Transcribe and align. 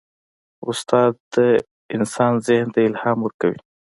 استاد 0.69 1.13
د 1.33 1.35
انسان 1.95 2.33
ذهن 2.47 2.67
ته 2.73 2.79
الهام 2.89 3.17
ورکوي. 3.23 3.59